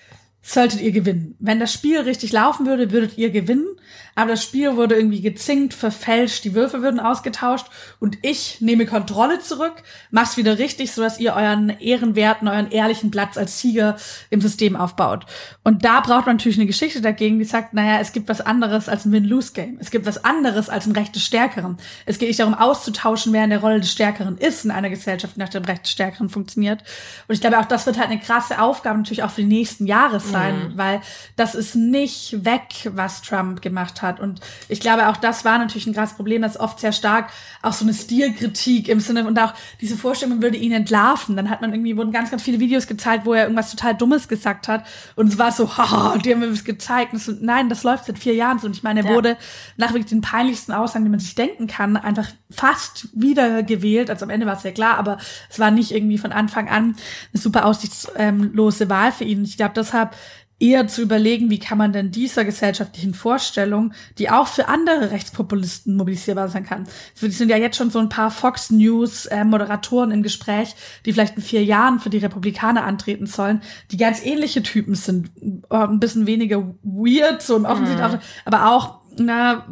[0.42, 1.36] solltet ihr gewinnen.
[1.40, 3.68] Wenn das Spiel richtig laufen würde, würdet ihr gewinnen
[4.16, 7.68] aber das Spiel wurde irgendwie gezinkt, verfälscht, die Würfel würden ausgetauscht
[8.00, 13.12] und ich nehme Kontrolle zurück, mach's wieder richtig, so dass ihr euren ehrenwerten, euren ehrlichen
[13.12, 13.96] Platz als Sieger
[14.30, 15.26] im System aufbaut.
[15.64, 18.90] Und da braucht man natürlich eine Geschichte dagegen, die sagt, naja, es gibt was anderes
[18.90, 19.78] als ein Win-Lose-Game.
[19.80, 21.78] Es gibt was anderes als ein Recht des Stärkeren.
[22.06, 25.38] Es geht nicht darum, auszutauschen, wer in der Rolle des Stärkeren ist in einer Gesellschaft,
[25.38, 26.84] nach dem Recht des Stärkeren funktioniert.
[27.28, 29.86] Und ich glaube, auch das wird halt eine krasse Aufgabe natürlich auch für die nächsten
[29.86, 30.78] Jahre sein, mhm.
[30.78, 31.02] weil
[31.36, 34.01] das ist nicht weg, was Trump gemacht hat.
[34.20, 37.30] Und ich glaube, auch das war natürlich ein krasses Problem, dass oft sehr stark
[37.62, 41.36] auch so eine Stilkritik im Sinne und auch diese Vorstellung, würde ihn entlarven.
[41.36, 44.28] Dann hat man irgendwie, wurden ganz, ganz viele Videos gezeigt, wo er irgendwas total Dummes
[44.28, 44.86] gesagt hat.
[45.16, 47.14] Und es war so, haha, die haben mir was gezeigt.
[47.14, 48.68] Und so, nein, das läuft seit vier Jahren so.
[48.68, 49.16] Und ich meine, er ja.
[49.16, 49.38] wurde
[49.78, 54.10] nach wirklich den peinlichsten Aussagen, die man sich denken kann, einfach fast wieder gewählt.
[54.10, 55.18] Also am Ende war es ja klar, aber
[55.50, 56.96] es war nicht irgendwie von Anfang an
[57.34, 59.44] eine super aussichtslose Wahl für ihn.
[59.44, 60.16] Ich glaube, deshalb
[60.62, 65.96] eher zu überlegen, wie kann man denn dieser gesellschaftlichen Vorstellung, die auch für andere Rechtspopulisten
[65.96, 66.88] mobilisierbar sein kann.
[67.20, 71.14] Es sind ja jetzt schon so ein paar Fox News äh, Moderatoren im Gespräch, die
[71.14, 75.32] vielleicht in vier Jahren für die Republikaner antreten sollen, die ganz ähnliche Typen sind,
[75.70, 78.20] äh, ein bisschen weniger weird, so im offensichtlich, mhm.
[78.46, 79.66] aber auch na,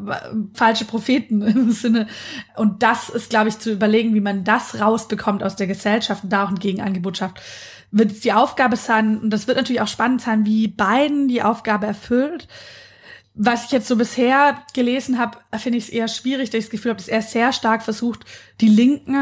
[0.53, 2.07] falsche Propheten im Sinne.
[2.55, 6.31] Und das ist, glaube ich, zu überlegen, wie man das rausbekommt aus der Gesellschaft und
[6.31, 7.41] da auch ein Gegenangebot schafft
[7.91, 11.41] wird es die Aufgabe sein, und das wird natürlich auch spannend sein, wie Biden die
[11.41, 12.47] Aufgabe erfüllt.
[13.41, 16.71] Was ich jetzt so bisher gelesen habe, finde ich es eher schwierig, dass ich das
[16.71, 18.25] Gefühl habe, dass er sehr stark versucht,
[18.59, 19.15] die linken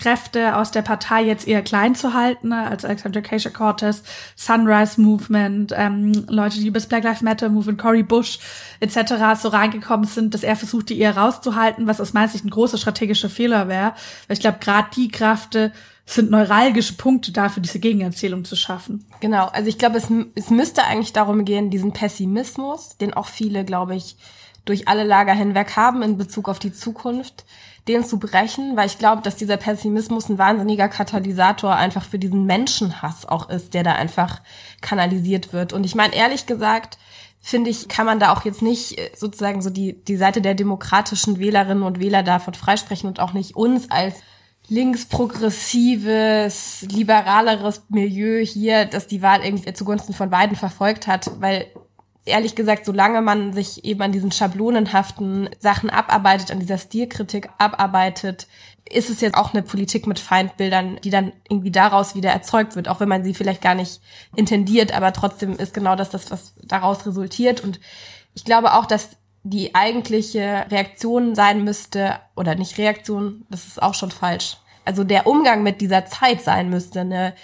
[0.00, 4.04] Kräfte aus der Partei jetzt eher klein zu halten, als Alexander Ocasio-Cortez,
[4.36, 8.38] Sunrise Movement, ähm, Leute, die das Black Lives Matter Movement, Cory Bush
[8.78, 9.14] etc.
[9.42, 12.78] so reingekommen sind, dass er versucht, die eher rauszuhalten, was aus meiner Sicht ein großer
[12.78, 13.92] strategischer Fehler wäre.
[14.28, 15.72] Weil ich glaube, gerade die Kräfte
[16.08, 19.04] sind neuralgische Punkte dafür, diese Gegenerzählung zu schaffen.
[19.20, 23.64] Genau, also ich glaube, es, es müsste eigentlich darum gehen, diesen Pessimismus, den auch viele,
[23.64, 24.16] glaube ich,
[24.64, 27.44] durch alle Lager hinweg haben in Bezug auf die Zukunft,
[27.88, 32.46] den zu brechen, weil ich glaube, dass dieser Pessimismus ein wahnsinniger Katalysator einfach für diesen
[32.46, 34.40] Menschenhass auch ist, der da einfach
[34.80, 35.74] kanalisiert wird.
[35.74, 36.98] Und ich meine, ehrlich gesagt,
[37.40, 40.54] finde ich, kann man da auch jetzt nicht äh, sozusagen so die, die Seite der
[40.54, 44.16] demokratischen Wählerinnen und Wähler davon freisprechen und auch nicht uns als
[44.68, 51.68] linksprogressives, liberaleres Milieu hier, das die Wahl irgendwie zugunsten von beiden verfolgt hat, weil
[52.28, 58.46] ehrlich gesagt, solange man sich eben an diesen schablonenhaften Sachen abarbeitet, an dieser Stilkritik abarbeitet,
[58.90, 62.88] ist es jetzt auch eine Politik mit Feindbildern, die dann irgendwie daraus wieder erzeugt wird,
[62.88, 64.00] auch wenn man sie vielleicht gar nicht
[64.34, 67.62] intendiert, aber trotzdem ist genau das das, was daraus resultiert.
[67.62, 67.80] Und
[68.34, 73.94] ich glaube auch, dass die eigentliche Reaktion sein müsste, oder nicht Reaktion, das ist auch
[73.94, 74.58] schon falsch.
[74.84, 77.34] Also der Umgang mit dieser Zeit sein müsste, eine,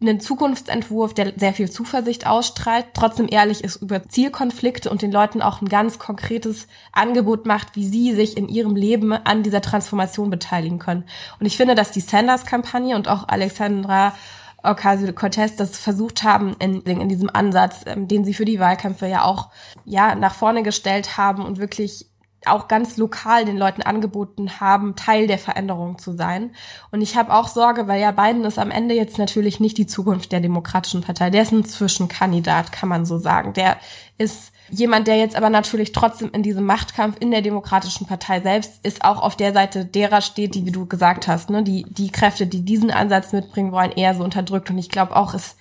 [0.00, 5.42] einen Zukunftsentwurf, der sehr viel Zuversicht ausstrahlt, trotzdem ehrlich ist über Zielkonflikte und den Leuten
[5.42, 10.30] auch ein ganz konkretes Angebot macht, wie sie sich in ihrem Leben an dieser Transformation
[10.30, 11.04] beteiligen können.
[11.40, 14.14] Und ich finde, dass die Sanders-Kampagne und auch Alexandra
[14.62, 19.24] Ocasio-Cortez das versucht haben in, in diesem Ansatz, ähm, den sie für die Wahlkämpfe ja
[19.24, 19.50] auch
[19.84, 22.06] ja nach vorne gestellt haben und wirklich
[22.46, 26.52] auch ganz lokal den Leuten angeboten haben, Teil der Veränderung zu sein.
[26.90, 29.86] Und ich habe auch Sorge, weil ja Biden ist am Ende jetzt natürlich nicht die
[29.86, 31.30] Zukunft der Demokratischen Partei.
[31.30, 33.54] Der ist ein Zwischenkandidat, kann man so sagen.
[33.54, 33.76] Der
[34.18, 38.84] ist jemand, der jetzt aber natürlich trotzdem in diesem Machtkampf in der Demokratischen Partei selbst
[38.84, 42.10] ist, auch auf der Seite derer steht, die, wie du gesagt hast, ne, die, die
[42.10, 44.70] Kräfte, die diesen Ansatz mitbringen wollen, eher so unterdrückt.
[44.70, 45.56] Und ich glaube auch, ist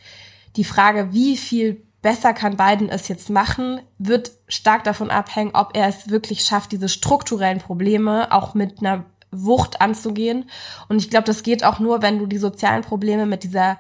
[0.56, 5.76] die Frage, wie viel besser kann Biden es jetzt machen, wird stark davon abhängen, ob
[5.76, 10.50] er es wirklich schafft, diese strukturellen Probleme auch mit einer Wucht anzugehen.
[10.88, 13.78] Und ich glaube, das geht auch nur, wenn du die sozialen Probleme mit dieser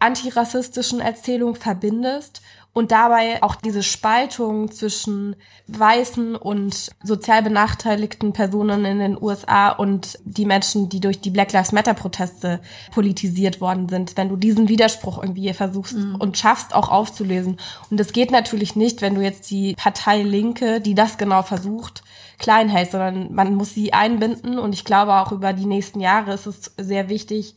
[0.00, 2.40] antirassistischen Erzählung verbindest
[2.72, 5.34] und dabei auch diese Spaltung zwischen
[5.66, 11.52] weißen und sozial benachteiligten Personen in den USA und die Menschen, die durch die Black
[11.52, 12.60] Lives Matter Proteste
[12.92, 16.14] politisiert worden sind, wenn du diesen Widerspruch irgendwie versuchst mhm.
[16.16, 17.58] und schaffst auch aufzulösen.
[17.90, 22.04] Und das geht natürlich nicht, wenn du jetzt die Partei Linke, die das genau versucht,
[22.38, 26.32] klein hältst, sondern man muss sie einbinden und ich glaube auch über die nächsten Jahre
[26.32, 27.56] ist es sehr wichtig,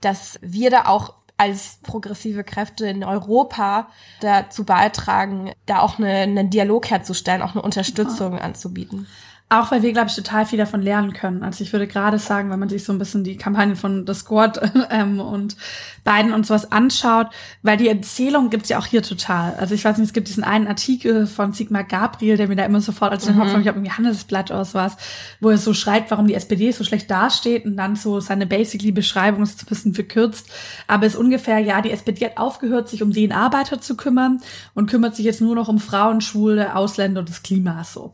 [0.00, 3.88] dass wir da auch als progressive Kräfte in Europa
[4.20, 9.06] dazu beitragen, da auch eine, einen Dialog herzustellen, auch eine Unterstützung anzubieten.
[9.52, 11.42] Auch weil wir, glaube ich, total viel davon lernen können.
[11.42, 14.14] Also ich würde gerade sagen, wenn man sich so ein bisschen die Kampagne von The
[14.14, 14.60] Squad
[14.90, 15.56] ähm, und
[16.04, 17.26] Biden und sowas anschaut,
[17.62, 19.54] weil die Erzählung gibt's ja auch hier total.
[19.58, 22.64] Also ich weiß nicht, es gibt diesen einen Artikel von Sigmar Gabriel, der mir da
[22.64, 23.40] immer sofort als mhm.
[23.40, 24.96] Ich habe irgendwie Handelsblatt aus was,
[25.40, 28.92] wo er so schreibt, warum die SPD so schlecht dasteht und dann so seine basically
[28.92, 30.48] Beschreibung ist ein bisschen verkürzt,
[30.86, 34.40] aber ist ungefähr, ja, die SPD hat aufgehört, sich um den Arbeiter zu kümmern
[34.74, 38.12] und kümmert sich jetzt nur noch um Frauen, Schwule, Ausländer und das Klima so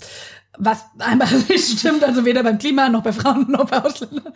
[0.59, 4.33] was einmal nicht stimmt, also weder beim Klima noch bei Frauen noch bei Ausländern.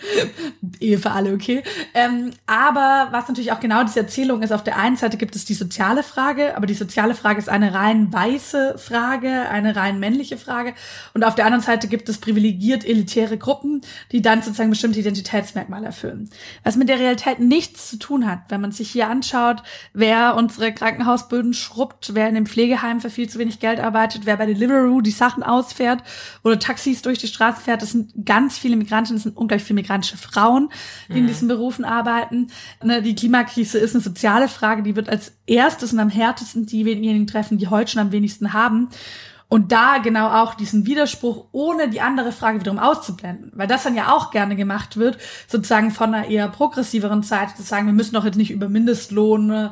[0.78, 1.62] Ehe für alle, okay.
[1.94, 5.44] Ähm, aber was natürlich auch genau diese Erzählung ist, auf der einen Seite gibt es
[5.44, 10.37] die soziale Frage, aber die soziale Frage ist eine rein weiße Frage, eine rein männliche
[10.37, 10.74] Frage.
[11.14, 15.87] Und auf der anderen Seite gibt es privilegiert elitäre Gruppen, die dann sozusagen bestimmte Identitätsmerkmale
[15.87, 16.30] erfüllen.
[16.64, 20.72] Was mit der Realität nichts zu tun hat, wenn man sich hier anschaut, wer unsere
[20.72, 25.00] Krankenhausböden schrubbt, wer in dem Pflegeheim für viel zu wenig Geld arbeitet, wer bei Deliveroo
[25.00, 26.02] die Sachen ausfährt
[26.42, 27.83] oder Taxis durch die Straße fährt.
[27.83, 30.70] Das sind ganz viele Migranten, das sind unglaublich viele migrantische Frauen,
[31.09, 31.18] die mhm.
[31.18, 32.49] in diesen Berufen arbeiten.
[32.83, 37.27] Ne, die Klimakrise ist eine soziale Frage, die wird als erstes und am härtesten diejenigen
[37.27, 38.88] treffen, die heute schon am wenigsten haben.
[39.51, 43.51] Und da genau auch diesen Widerspruch, ohne die andere Frage wiederum auszublenden.
[43.53, 45.18] Weil das dann ja auch gerne gemacht wird,
[45.49, 49.70] sozusagen von einer eher progressiveren Seite zu sagen, wir müssen doch jetzt nicht über Mindestlohn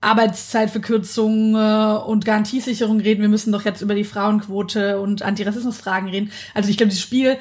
[0.00, 3.20] Arbeitszeitverkürzung äh, und Garantiesicherung reden.
[3.20, 6.32] Wir müssen doch jetzt über die Frauenquote und Antirassismusfragen reden.
[6.54, 7.36] Also ich glaube, dieses Spiel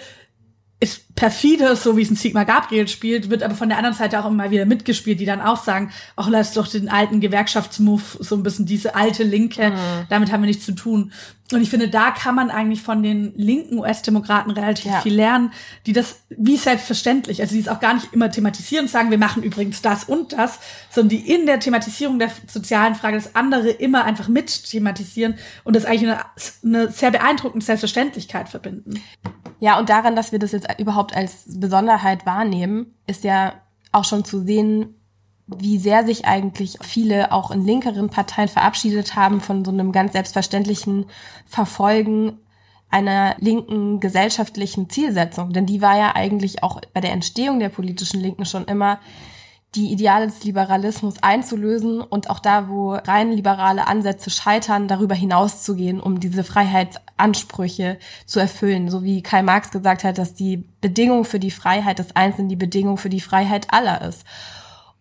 [0.79, 4.23] ist perfide, so wie es ein Sigmar Gabriel spielt, wird aber von der anderen Seite
[4.23, 8.36] auch immer wieder mitgespielt, die dann auch sagen, ach, lass doch den alten Gewerkschaftsmove, so
[8.36, 9.75] ein bisschen diese alte Linke, mhm.
[10.08, 11.12] damit haben wir nichts zu tun.
[11.51, 15.01] Und ich finde, da kann man eigentlich von den linken US-Demokraten relativ ja.
[15.01, 15.51] viel lernen,
[15.88, 19.17] die das wie selbstverständlich, also die es auch gar nicht immer thematisieren und sagen, wir
[19.17, 23.69] machen übrigens das und das, sondern die in der Thematisierung der sozialen Frage das andere
[23.69, 26.19] immer einfach mit thematisieren und das eigentlich eine,
[26.63, 29.01] eine sehr beeindruckende Selbstverständlichkeit verbinden.
[29.60, 33.53] Ja, und daran, dass wir das jetzt überhaupt als Besonderheit wahrnehmen, ist ja
[33.91, 34.95] auch schon zu sehen,
[35.47, 40.13] wie sehr sich eigentlich viele auch in linkeren Parteien verabschiedet haben von so einem ganz
[40.13, 41.05] selbstverständlichen
[41.45, 42.37] Verfolgen
[42.89, 45.53] einer linken gesellschaftlichen Zielsetzung.
[45.53, 48.99] Denn die war ja eigentlich auch bei der Entstehung der politischen Linken schon immer,
[49.75, 55.99] die Ideale des Liberalismus einzulösen und auch da, wo rein liberale Ansätze scheitern, darüber hinauszugehen,
[55.99, 58.89] um diese Freiheitsansprüche zu erfüllen.
[58.89, 62.55] So wie Karl Marx gesagt hat, dass die Bedingung für die Freiheit des Einzelnen die
[62.55, 64.23] Bedingung für die Freiheit aller ist.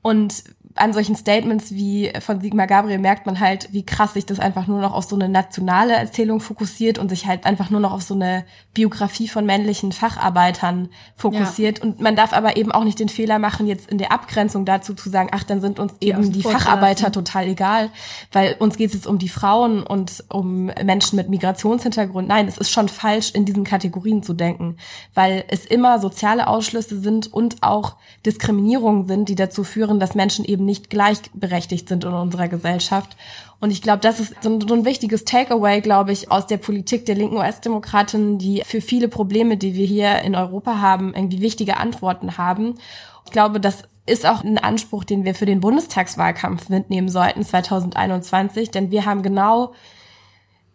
[0.02, 0.44] Und
[0.78, 4.66] an solchen Statements wie von Sigmar Gabriel merkt man halt, wie krass sich das einfach
[4.66, 8.02] nur noch auf so eine nationale Erzählung fokussiert und sich halt einfach nur noch auf
[8.02, 11.78] so eine Biografie von männlichen Facharbeitern fokussiert.
[11.78, 11.84] Ja.
[11.84, 14.94] Und man darf aber eben auch nicht den Fehler machen, jetzt in der Abgrenzung dazu
[14.94, 17.90] zu sagen, ach, dann sind uns eben die Facharbeiter total egal,
[18.32, 22.28] weil uns geht es jetzt um die Frauen und um Menschen mit Migrationshintergrund.
[22.28, 24.76] Nein, es ist schon falsch, in diesen Kategorien zu denken,
[25.14, 30.44] weil es immer soziale Ausschlüsse sind und auch Diskriminierungen sind, die dazu führen, dass Menschen
[30.44, 33.16] eben nicht gleichberechtigt sind in unserer Gesellschaft.
[33.58, 36.58] Und ich glaube, das ist so ein, so ein wichtiges Takeaway, glaube ich, aus der
[36.58, 41.40] Politik der linken US-Demokraten, die für viele Probleme, die wir hier in Europa haben, irgendwie
[41.40, 42.76] wichtige Antworten haben.
[43.24, 48.70] Ich glaube, das ist auch ein Anspruch, den wir für den Bundestagswahlkampf mitnehmen sollten 2021,
[48.70, 49.72] denn wir haben genau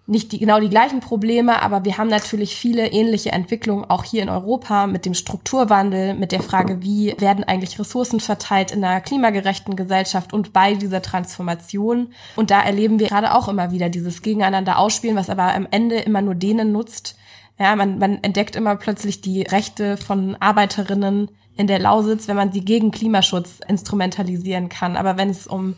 [0.06, 4.22] nicht die, genau die gleichen Probleme, aber wir haben natürlich viele ähnliche Entwicklungen auch hier
[4.22, 9.00] in Europa mit dem Strukturwandel, mit der Frage, wie werden eigentlich Ressourcen verteilt in einer
[9.00, 12.14] klimagerechten Gesellschaft und bei dieser Transformation.
[12.36, 16.00] Und da erleben wir gerade auch immer wieder dieses Gegeneinander ausspielen, was aber am Ende
[16.00, 17.16] immer nur denen nutzt.
[17.58, 22.52] Ja, man, man entdeckt immer plötzlich die Rechte von Arbeiterinnen in der Lausitz, wenn man
[22.52, 24.98] sie gegen Klimaschutz instrumentalisieren kann.
[24.98, 25.76] Aber wenn es um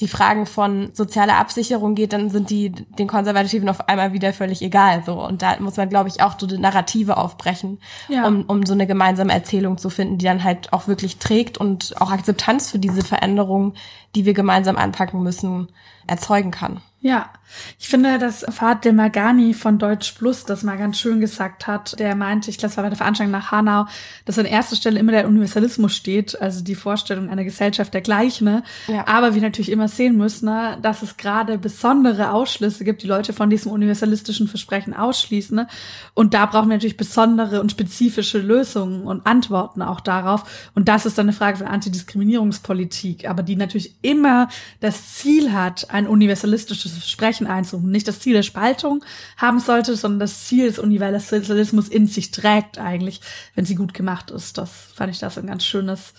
[0.00, 4.62] die Fragen von sozialer Absicherung geht, dann sind die den Konservativen auf einmal wieder völlig
[4.62, 5.02] egal.
[5.04, 8.26] So und da muss man, glaube ich, auch so die Narrative aufbrechen, ja.
[8.26, 12.00] um, um so eine gemeinsame Erzählung zu finden, die dann halt auch wirklich trägt und
[12.00, 13.74] auch Akzeptanz für diese Veränderungen,
[14.14, 15.68] die wir gemeinsam anpacken müssen,
[16.06, 16.80] erzeugen kann.
[17.00, 17.30] Ja,
[17.78, 21.98] ich finde, dass Fahad Demagani von Deutsch Plus das mal ganz schön gesagt hat.
[21.98, 23.86] Der meinte, ich glaube, es war bei der Veranstaltung nach Hanau,
[24.24, 28.44] dass an erster Stelle immer der Universalismus steht, also die Vorstellung einer Gesellschaft der Gleichen.
[28.44, 28.62] Ne?
[28.88, 29.06] Ja.
[29.06, 33.32] Aber wir natürlich immer sehen müssen, ne, dass es gerade besondere Ausschlüsse gibt, die Leute
[33.32, 35.54] von diesem universalistischen Versprechen ausschließen.
[35.54, 35.68] Ne?
[36.14, 40.68] Und da brauchen wir natürlich besondere und spezifische Lösungen und Antworten auch darauf.
[40.74, 44.48] Und das ist dann eine Frage von Antidiskriminierungspolitik, aber die natürlich immer
[44.80, 47.90] das Ziel hat, ein universalistisches Versprechen einzuholen.
[47.90, 49.04] Nicht das Ziel der Spaltung
[49.36, 53.20] haben sollte, sondern das Ziel des Universalismus in sich trägt eigentlich,
[53.54, 54.58] wenn sie gut gemacht ist.
[54.58, 56.14] Das fand ich das ein ganz schönes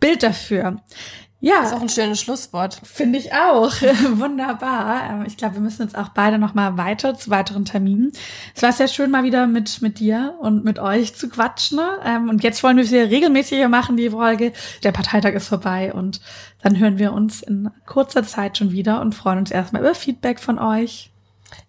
[0.00, 0.82] Bild dafür.
[1.40, 1.60] Ja.
[1.60, 2.80] Das ist auch ein schönes Schlusswort.
[2.82, 3.72] Finde ich auch.
[4.14, 5.10] Wunderbar.
[5.10, 8.12] Ähm, ich glaube, wir müssen jetzt auch beide noch mal weiter zu weiteren Terminen.
[8.54, 11.78] Es war sehr schön, mal wieder mit, mit dir und mit euch zu quatschen.
[12.04, 14.52] Ähm, und jetzt wollen wir es wieder regelmäßiger machen, die Folge.
[14.82, 16.20] Der Parteitag ist vorbei und
[16.62, 20.40] dann hören wir uns in kurzer Zeit schon wieder und freuen uns erstmal über Feedback
[20.40, 21.12] von euch.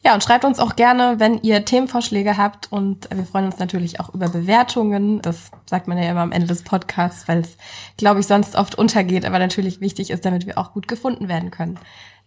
[0.03, 2.71] Ja, und schreibt uns auch gerne, wenn ihr Themenvorschläge habt.
[2.71, 5.21] Und wir freuen uns natürlich auch über Bewertungen.
[5.21, 7.57] Das sagt man ja immer am Ende des Podcasts, weil es,
[7.97, 11.51] glaube ich, sonst oft untergeht, aber natürlich wichtig ist, damit wir auch gut gefunden werden
[11.51, 11.79] können.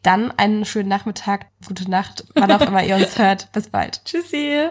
[0.02, 3.52] Dann einen schönen Nachmittag, gute Nacht, wann auch immer ihr uns hört.
[3.52, 4.04] Bis bald.
[4.04, 4.70] Tschüssi.